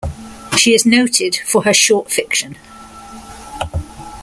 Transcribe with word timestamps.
She 0.57 0.73
is 0.73 0.83
noted 0.83 1.35
for 1.45 1.61
her 1.61 1.75
short 1.75 2.09
fiction. 2.09 2.57